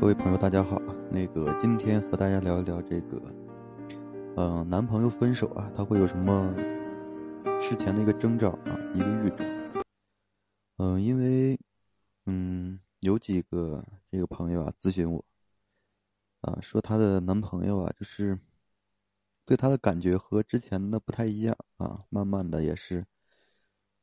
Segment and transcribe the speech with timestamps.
[0.00, 0.80] 各位朋友，大家好。
[1.08, 3.22] 那个今天和大家聊一聊这个，
[4.36, 6.52] 嗯，男朋友分手啊，他会有什么
[7.62, 9.82] 事前的一个征兆啊，一个预兆。
[10.78, 11.58] 嗯，因为
[12.26, 15.24] 嗯，有几个这个朋友啊咨询我，
[16.40, 18.38] 啊，说她的男朋友啊，就是
[19.44, 23.06] 对她的感觉和之前的不太一样啊，慢慢的也是，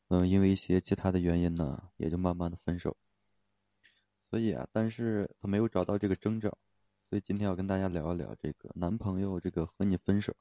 [0.07, 2.95] 嗯，因为一些其他的原因呢，也就慢慢的分手。
[4.35, 6.49] 所以啊，但是他没有找到这个征兆，
[7.09, 10.35] 所以今天要跟大家聊一聊这个男朋友这个和你分手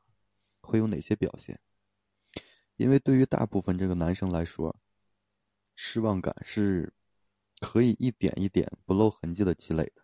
[0.62, 1.60] 会有哪些表现。
[2.74, 4.74] 因为对于大部分这个男生来说，
[5.76, 6.92] 失望感是
[7.60, 10.02] 可以一点一点不露痕迹的积累的。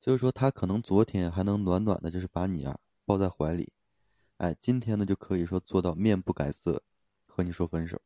[0.00, 3.72] 就是说，他可能昨天还能暖暖的，就是把你啊抱在怀里，
[4.38, 6.82] 哎，今天呢就可以说做到面不改色，
[7.28, 8.02] 和你说分手。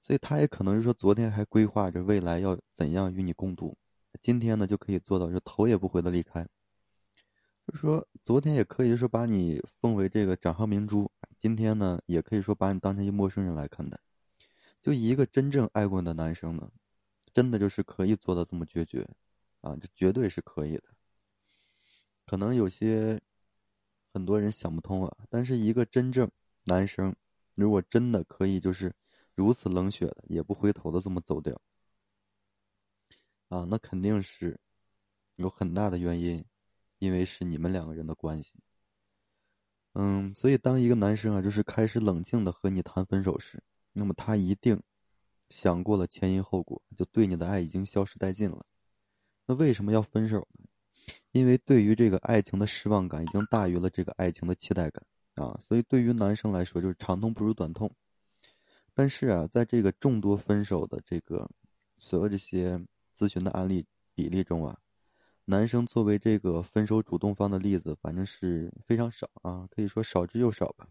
[0.00, 3.76] 所以他也可能是说，昨天还规划着未来要怎样与你共度，
[4.22, 6.46] 今天呢就可以做到，就头也不回的离开。
[7.66, 13.98] 就说，昨天也可以说把你奉为这个掌上明珠，今天呢也可以说把你当成一陌生人来看待。
[14.80, 16.70] 就一个真正爱过的男生呢，
[17.34, 19.06] 真的就是可以做到这么决绝，
[19.60, 20.84] 啊，这绝对是可以的。
[22.24, 23.20] 可能有些
[24.14, 26.30] 很多人想不通啊，但是一个真正
[26.64, 27.14] 男生，
[27.54, 28.94] 如果真的可以就是。
[29.38, 31.60] 如此冷血的，也不回头的这么走掉，
[33.50, 34.58] 啊，那肯定是
[35.36, 36.44] 有很大的原因，
[36.98, 38.52] 因为是你们两个人的关系。
[39.92, 44.82] 嗯，所以当一个男生啊，就是开始冷静的和你谈分手时，那么他一定
[45.50, 48.66] 想过了前因后果，就对你的爱已经消失殆尽了。
[49.46, 50.66] 那为什么要分手呢？
[51.30, 57.94] 因为对于这个爱情的失望感已经大于了这个爱情的期待感啊，所以对于男生来说，就是长痛不如短痛。
[58.98, 61.48] 但是啊，在这个众多分手的这个
[61.98, 62.84] 所有这些
[63.16, 64.76] 咨询的案例比例中啊，
[65.44, 70.88] 男生作为这个分手主动方的例子，反正是非常少啊，可以说少之又少吧。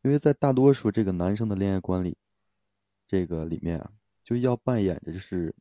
[0.00, 2.16] 因为在大多数这个男生的恋爱观里，
[3.06, 3.92] 这个里面啊，
[4.24, 5.54] 就要扮演着就是，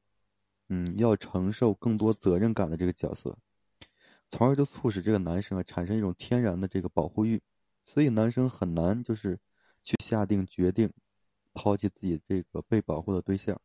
[0.70, 3.38] 嗯，要承受更多责任感的这个角色，
[4.30, 7.42] 从而就促使这个男生啊产生一种天然的这个保护欲，
[7.84, 9.38] 所以男生很难就是
[9.84, 10.90] 去下定决定。
[11.54, 13.60] 抛弃自己这个被保护的对象，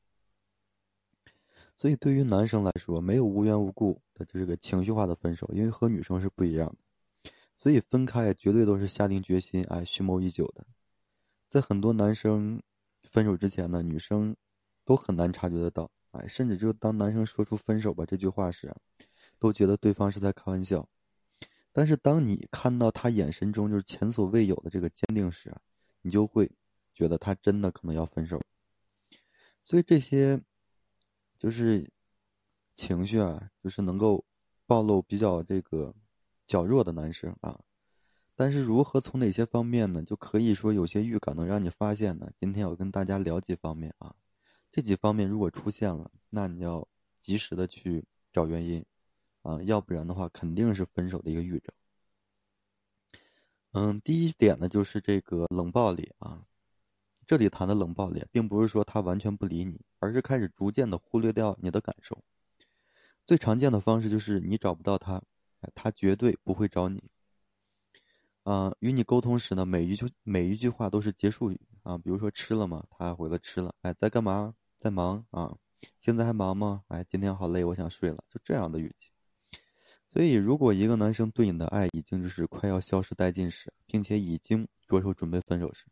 [1.76, 10.66] 所以对于男生来说，没有无缘无故的这个情绪化的分手，因为和女生是不一样的，所以分开绝对都是下定决心，哎，蓄谋已久的。
[11.48, 12.62] 在很多男生
[13.04, 14.34] 分手之前呢，女生
[14.84, 18.74] 都很难察觉得到，哎，甚至就当男生说出分手吧这句话时，
[19.38, 20.88] 都觉得对方是在开玩笑。
[21.72, 25.54] 但是当你看到他眼神中就是前所未有的这个坚定时，
[26.02, 26.50] 你就会。
[26.96, 28.42] 觉得他真的可能要分手，
[29.62, 30.40] 所以这些
[31.38, 31.92] 就是
[32.74, 34.24] 情绪啊，就是能够
[34.66, 35.94] 暴露比较这个
[36.46, 37.60] 较弱的男生啊。
[38.34, 40.02] 但是如何从哪些方面呢？
[40.02, 42.30] 就可以说有些预感能让你发现呢。
[42.40, 44.14] 今天我跟大家聊几方面啊，
[44.70, 46.88] 这几方面如果出现了，那你要
[47.20, 48.84] 及时的去找原因
[49.42, 51.74] 啊，要不然的话肯定是分手的一个预兆。
[53.72, 56.46] 嗯，第一点呢就是这个冷暴力啊。
[57.26, 62.22] 这里谈的冷暴力，并不是说他完全不理你，而是开始逐渐的忽略掉你的感受。
[63.26, 65.20] 最常见的方式就是你找不到他，
[65.74, 67.02] 他绝对不会找你。
[68.44, 72.84] 啊，与你沟通时呢，每一句每一句话都是结束语啊，比如说吃了吗？
[72.90, 73.74] 他回了吃了。
[73.82, 74.54] 哎，在干嘛？
[74.78, 75.52] 在忙啊？
[76.00, 76.84] 现在还忙吗？
[76.86, 78.22] 哎，今天好累，我想睡了。
[78.30, 79.10] 就这样的语气。
[80.08, 85.86] 所以，如果一个男生对你的爱已经就是快要消失殆尽时，并且已经着手准备分手时，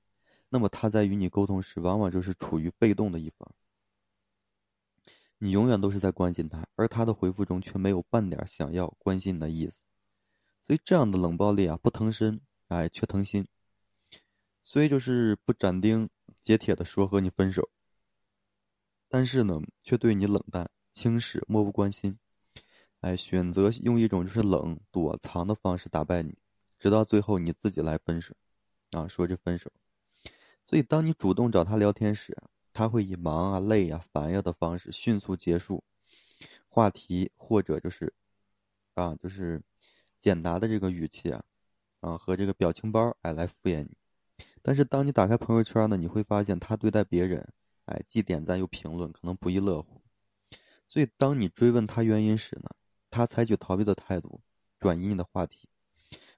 [0.54, 3.50] 那么他在与你沟通时，往往就是处于被动的一方。
[5.38, 9.80] 你永远都是在关心他，而他的回复中却没有半点想要关心的意思。
[10.64, 13.48] 所以这样的冷暴力啊，不疼身，哎，却疼心。
[14.62, 16.08] 所以就是不斩钉
[16.44, 17.68] 截铁的说和你分手，
[19.08, 22.16] 但是呢，却对你冷淡、轻视、漠不关心，
[23.00, 26.38] 哎，选择用一种就是冷躲藏的方式打败你，
[26.78, 28.36] 直到最后你自己来分手，
[28.92, 29.72] 啊，说这分手。
[30.74, 32.36] 所以，当你主动找他聊天时，
[32.72, 35.84] 他会以忙啊、累啊、烦呀的方式迅速结束
[36.68, 38.12] 话题，或者就是，
[38.94, 39.62] 啊，就是
[40.20, 41.44] 简答的这个语气啊，
[42.00, 43.96] 啊和这个表情包哎来敷衍你。
[44.62, 47.46] 但是，当你打开朋友圈呢，你会发现他对待别人
[47.84, 50.02] 哎既点赞又评论，可能不亦乐乎。
[50.88, 52.68] 所以，当你追问他原因时呢，
[53.12, 54.40] 他采取逃避的态度，
[54.80, 55.68] 转移你的话题，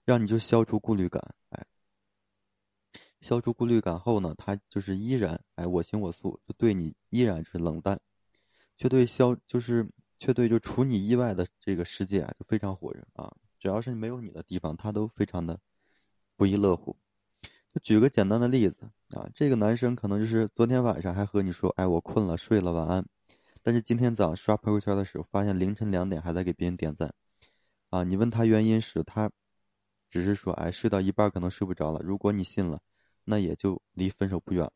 [0.04, 1.34] 让你就消除顾虑感。
[3.26, 7.98] 消除顾虑感后呢，他就是依然哎我行我素，就对你依然是冷淡，
[8.78, 9.84] 却对消就是
[10.16, 15.58] 却对就除你以外的这个世界啊就非常火热啊，只要是没有你的地方，他都非常的
[16.36, 16.94] 不亦乐乎。
[17.74, 23.04] 就举个简单的例子啊，这个男生可能就是昨天晚上还和你说，哎，我困了，睡了，晚安。
[23.60, 27.12] 但是今天早上刷朋友圈的时候，发现凌晨两点还在给别人点赞，
[27.90, 29.32] 啊，你问他原因时，他
[30.08, 32.00] 只是说，哎，睡到一半可能睡不着了。
[32.04, 32.80] 如果你信了，
[33.26, 34.72] 那也就离分手不远。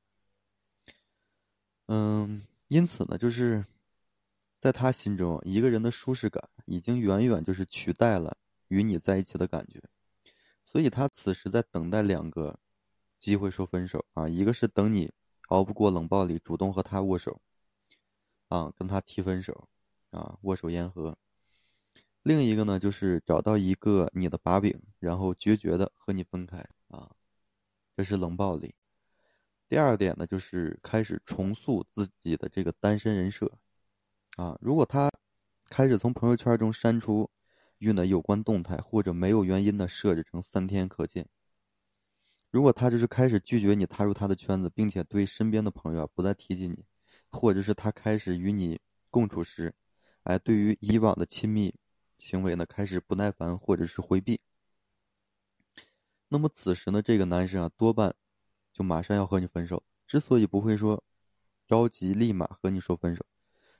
[1.86, 3.64] 嗯，因此呢，就是
[4.60, 8.36] 在他心中，一个人的舒适感已经远远就是取代了
[8.68, 9.82] 与你在一起的感觉，
[10.64, 12.58] 所以他此时在等待两个
[13.18, 15.10] 机会说分手啊，一个是等你
[15.48, 17.40] 熬不过冷暴力，主动和他握手。
[18.48, 19.68] 啊，跟他提分手，
[20.10, 21.16] 啊，握手言和。
[22.24, 27.12] 另一个呢，就是找到一个你的把柄，然后决绝的和你分开，啊，
[27.96, 28.74] 这是冷暴力。
[29.68, 33.58] 第二点呢，就是开始重塑自己的这个单身人设，
[34.36, 35.10] 啊，如果他
[35.68, 37.30] 开始从朋友圈中删除
[37.78, 41.28] 与呢有关动态，或者没有原因的设置成三天可见。
[42.50, 46.84] 如果他就是开始拒绝你踏入他的圈子，并且对身边的朋友啊不再提及你。
[47.32, 49.72] 或者是他开始与你共处时，
[50.24, 51.72] 哎，对于以往的亲密
[52.18, 54.40] 行为呢，开始不耐烦或者是回避。
[56.32, 58.14] 那么此时呢，这个男生啊，多半
[58.72, 59.82] 就马上要和你分手。
[60.06, 61.02] 之所以不会说
[61.66, 63.26] 着急立马和你说分手，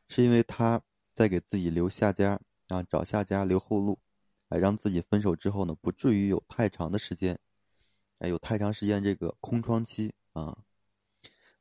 [0.09, 0.83] 是因为他
[1.15, 4.01] 在给自己留下家啊，找下家留后路，
[4.49, 7.39] 哎，让自己分手之后呢，不至于有太长的时间，
[8.19, 10.59] 哎，有太长时间这个空窗期啊。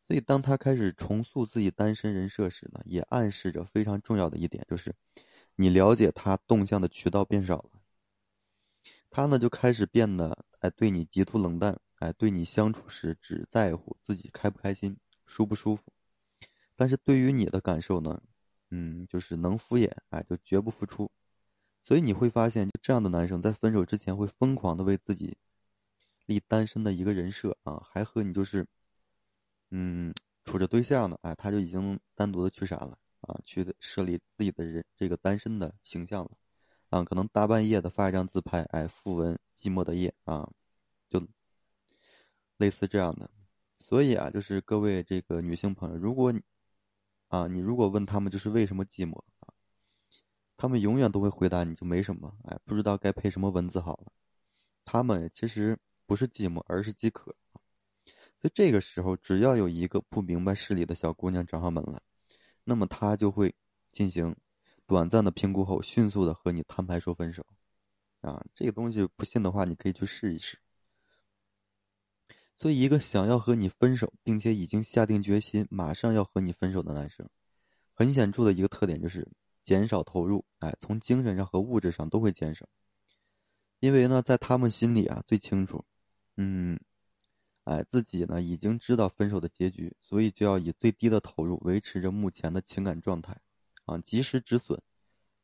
[0.08, 4.96] 所以，当他开始重塑自己单身人设时呢，也暗示着非常重要的一点，就是
[5.54, 7.70] 你了解他动向的渠道变少了。
[9.12, 15.92] 他呢就开始变得哎，对你极度冷淡，哎，对你相处时只在乎自己开不开心、舒不舒服，
[16.76, 18.22] 但是对于你的感受呢，
[18.70, 21.12] 嗯，就是能敷衍，哎，就绝不付出。
[21.84, 25.38] 所以你会发现，这样的男生在分手之前会疯狂的为自己
[26.26, 28.68] 立单身的一个人设啊，还和你就是。
[29.72, 30.12] 嗯，
[30.46, 33.40] 处着对象呢，哎，他就已经单独的去啥了啊？
[33.46, 36.32] 去设立自己的人这个单身的形象了，
[36.90, 40.50] 啊，可能大半夜的发一张自拍，哎，附文寂寞的夜啊，
[41.10, 41.22] 就
[42.58, 43.30] 类似这样的。
[43.78, 46.34] 所以啊，就是各位这个女性朋友，如果
[47.28, 49.54] 啊，你如果问他们就是为什么寂寞啊，
[50.56, 54.12] 他们永远都会回答你就没什么，哎，不知道该配什么文字好了。
[54.86, 57.36] 他们其实不是寂寞，而是饥渴。
[58.40, 62.02] 在这个时候，只要有一个不明白事理的小姑娘找上门来，
[62.64, 63.54] 那么他就会
[63.92, 64.36] 进行
[64.88, 67.46] 短暂的评估后，迅速的和你摊牌说分手。
[68.22, 70.60] 啊，这个东西不信的话，你可以去试一试。
[72.56, 77.30] 所以，一个想要和你分手，并且已经下定决心马上要和你分手的男生，
[77.94, 79.28] 很显著的一个特点就是
[79.64, 80.46] 减少投入。
[80.60, 82.68] 哎，从精神上和物质上都会减少，
[83.80, 85.86] 因为呢，在他们心里啊，最清楚，
[86.38, 86.80] 嗯。
[87.66, 93.38] 哎，自己呢已经知道分手的结局，所以就要以最低的投入维持着目前的情感状态，
[93.86, 94.82] 啊，及时止损，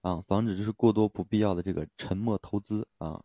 [0.05, 3.23] 啊，防止就是过多不必要的这个沉默投资啊。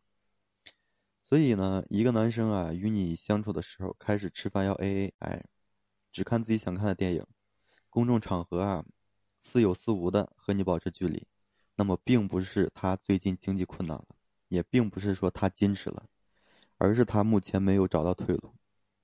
[1.20, 5.44] 所以呢，一个男生啊与你相处的时候，开始吃饭要 AA，哎，
[6.10, 7.26] 只看自己想看的电影，
[7.90, 8.82] 公众场合啊，
[9.42, 11.26] 似有似无的和你保持距离，
[11.76, 14.06] 那么并不是他最近经济困难了，
[14.48, 16.06] 也并不是说他矜持了，
[16.78, 18.54] 而是他目前没有找到退路。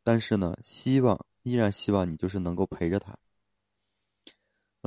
[0.03, 3.19] 但是呢，希望依然希望你就是能够陪着他。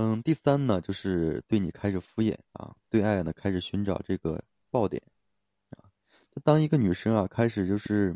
[0.01, 4.41] 嗯，第三呢，就是对你开始敷衍啊，对爱呢开始寻找这个
[4.71, 5.03] 爆点
[5.71, 5.91] 啊。
[6.41, 8.15] 当一个女生啊开始就是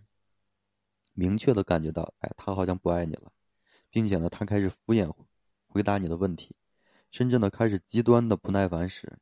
[1.12, 3.34] 明确的感觉到，哎，他好像不爱你了，
[3.90, 5.14] 并且呢，他开始敷衍
[5.68, 6.56] 回答你的问题，
[7.12, 9.18] 甚至呢开始极端的不耐烦时，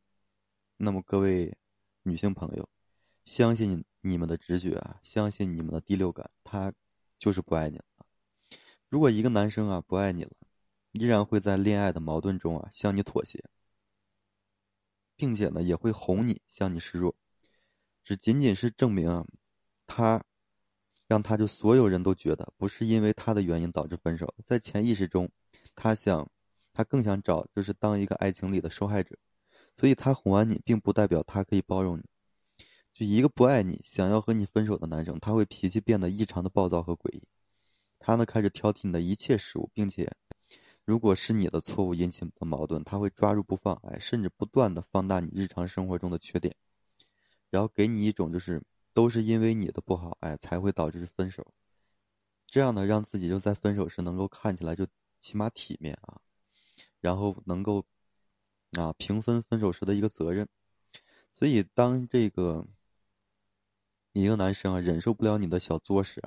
[0.78, 1.58] 那么各位
[2.04, 2.70] 女性朋友，
[3.26, 6.72] 相信你们的直觉啊，相信你们的第六感，他。
[7.18, 7.86] 就是不爱你了。
[8.90, 10.32] 如果一个男生啊不爱你了，
[10.92, 13.44] 依然会在恋爱的矛盾中啊向你妥协，
[15.16, 17.16] 并且呢也会哄你向你示弱，
[18.04, 19.26] 只仅仅是证明啊
[19.88, 20.24] 他
[21.08, 25.30] 让他就所有人都觉得不是因为他的原因导致分手，在潜意识中，
[25.76, 26.30] 他想
[26.74, 29.18] 他更想找就是当一个爱情里的受害者，
[29.76, 32.04] 所以他哄完你，并不代表他可以包容你。
[32.94, 37.24] 就一个不爱你、想要和你分手的男生，他会脾气变得异常的暴躁和诡异。
[38.00, 40.12] 他呢开始挑剔你的一切事物，并且，
[40.84, 46.56] 如果是你的错误引起的矛盾，他会抓住不放，哎，甚至不断的放大你日常生活中的缺点，
[47.50, 51.54] 然后给你一种就是都是因为你的不好，哎，才会导致分手。
[52.48, 54.86] 这样呢，让自己就在分手时能够看起来就
[55.20, 56.20] 起码体面啊，
[57.00, 57.86] 然后能够
[58.74, 60.50] 啊平分分手时的一个责任。
[61.32, 62.66] 所以当这个
[64.12, 66.22] 一个男生啊忍受不了你的小作时，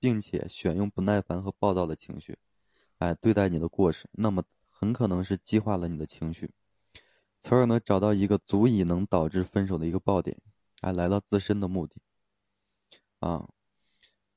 [0.00, 2.36] 并且选用不耐烦和暴躁的情绪，
[3.04, 6.50] 哎对待你的过失，那么很可能是激化了你的情绪，
[7.42, 10.36] 从而呢找到一个足以能导致分手的一个爆点，
[10.80, 11.96] 哎来到自身的目的，
[13.20, 13.48] 啊。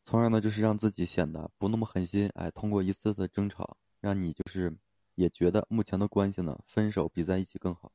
[0.04, 4.74] 从而呢，就是让自己显得不那么狠心，哎，通过一次次的争吵，让你就是
[5.16, 7.92] 也觉得目前的关系呢，分手比在一起更好。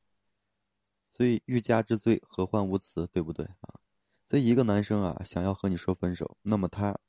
[1.09, 3.79] 所以欲加之罪，何患无辞，对不对啊？
[4.29, 6.99] 所以一个男生啊，想要和你说分手，那么他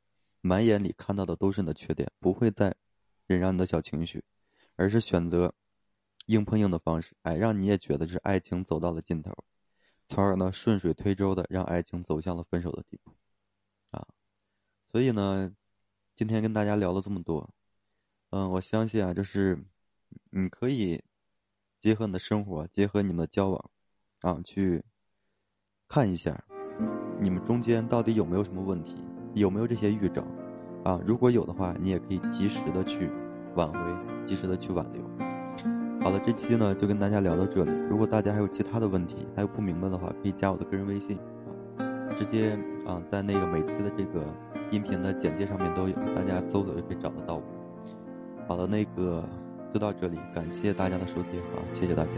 [0.40, 2.74] 满眼里看到的都是你的缺点，不会再
[3.34, 4.24] 忍让你的小情绪，
[4.76, 5.54] 而是选择
[6.26, 9.32] 硬碰硬的方式，哎，让你也觉得是爱情走到了尽头，
[10.06, 13.12] 从而呢，顺水推舟的让爱情走向了分手的地步。
[13.90, 14.06] 啊
[14.86, 15.52] 所以呢，
[16.14, 17.50] 今天跟大家聊了这么多，
[18.30, 19.58] 嗯，我相信啊，就是
[20.30, 21.02] 你可以
[21.80, 23.70] 结合你的生活，结合你们的交往，
[24.20, 24.84] 啊，去
[25.88, 26.44] 看一下
[27.20, 28.96] 你们中间到底有没有什么问题，
[29.34, 30.22] 有没有这些预兆，
[30.84, 33.10] 啊，如果有的话，你也可以及时的去
[33.54, 33.78] 挽回，
[34.26, 35.02] 及时的去挽留。
[36.00, 37.70] 好了，这期呢就跟大家聊到这里。
[37.88, 41.18] 如果大家还有其他的问题，还有不明白的话，可以加我的个人微信，
[41.78, 44.22] 啊，直接啊在那个每期的这个。
[44.70, 47.42] 音频的简介上面都有，大家搜索就可以找得到我。
[48.48, 49.22] 好了，那个
[49.70, 52.10] 就到这里，感谢大家的收听，啊，谢谢大家。